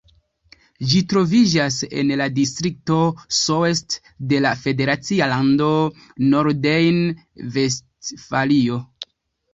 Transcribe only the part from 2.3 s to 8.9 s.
distrikto Soest de la federacia lando Nordrejn-Vestfalio.